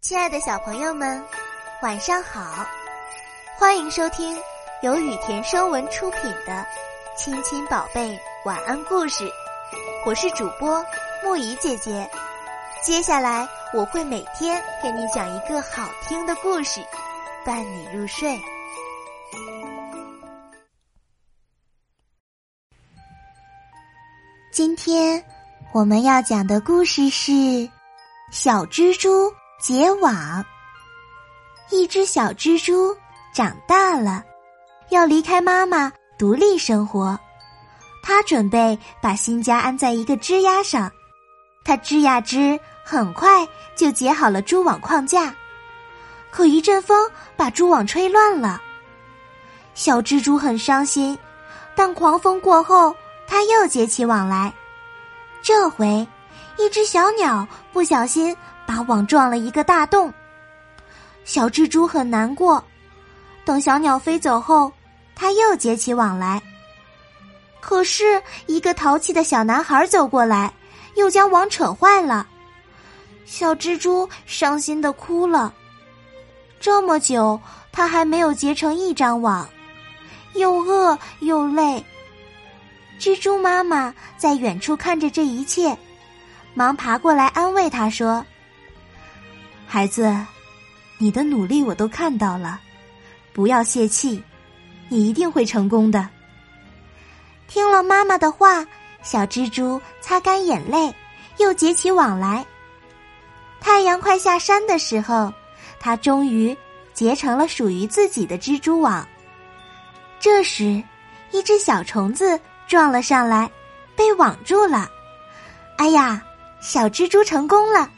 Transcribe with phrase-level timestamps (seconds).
[0.00, 1.22] 亲爱的小朋友们，
[1.82, 2.66] 晚上好！
[3.58, 4.34] 欢迎收听
[4.82, 6.52] 由雨田声文出品的
[7.18, 9.24] 《亲亲宝贝晚安故事》，
[10.06, 10.82] 我是主播
[11.22, 12.10] 木怡姐姐。
[12.82, 16.80] 接下来我会每天给你讲一个好听的故事，
[17.44, 18.40] 伴你入睡。
[24.50, 25.22] 今天
[25.72, 27.32] 我们要讲的故事是
[28.32, 29.30] 《小蜘蛛》。
[29.60, 30.44] 结网。
[31.70, 32.96] 一只小蜘蛛
[33.32, 34.24] 长大了，
[34.88, 37.18] 要离开妈妈独立生活。
[38.02, 40.90] 它准备把新家安在一个枝丫上。
[41.62, 43.46] 它织呀织，很快
[43.76, 45.34] 就结好了蛛网框架。
[46.30, 48.60] 可一阵风把蛛网吹乱了，
[49.74, 51.16] 小蜘蛛很伤心。
[51.76, 52.94] 但狂风过后，
[53.26, 54.52] 它又结起网来。
[55.42, 56.06] 这回，
[56.56, 58.34] 一只小鸟不小心。
[58.70, 60.14] 把网撞了一个大洞，
[61.24, 62.62] 小蜘蛛很难过。
[63.44, 64.72] 等小鸟飞走后，
[65.16, 66.40] 它又结起网来。
[67.60, 70.54] 可是，一个淘气的小男孩走过来，
[70.94, 72.28] 又将网扯坏了。
[73.26, 75.52] 小蜘蛛伤心的哭了。
[76.60, 77.40] 这么久，
[77.72, 79.48] 它还没有结成一张网，
[80.34, 81.84] 又饿又累。
[83.00, 85.76] 蜘蛛妈妈在远处看着这一切，
[86.54, 88.24] 忙爬过来安慰他说。
[89.72, 90.12] 孩子，
[90.98, 92.60] 你的努力我都看到了，
[93.32, 94.20] 不要泄气，
[94.88, 96.08] 你一定会成功的。
[97.46, 98.66] 听了妈妈的话，
[99.00, 100.92] 小蜘蛛擦干眼泪，
[101.36, 102.44] 又结起网来。
[103.60, 105.32] 太阳快下山的时候，
[105.78, 106.54] 它终于
[106.92, 109.06] 结成了属于自己的蜘蛛网。
[110.18, 110.82] 这时，
[111.30, 113.48] 一只小虫子撞了上来，
[113.94, 114.90] 被网住了。
[115.76, 116.20] 哎呀，
[116.60, 117.88] 小蜘蛛成功了！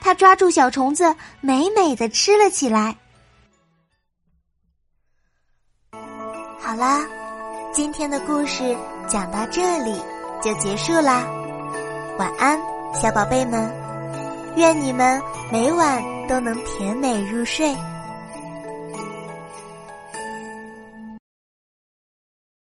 [0.00, 2.96] 他抓住小虫子，美美的吃了起来。
[6.58, 7.04] 好啦，
[7.72, 8.76] 今天的故事
[9.08, 10.00] 讲到这里
[10.42, 11.26] 就结束啦。
[12.18, 12.58] 晚安，
[12.94, 13.72] 小宝贝们，
[14.56, 17.76] 愿你们每晚都能甜美入睡。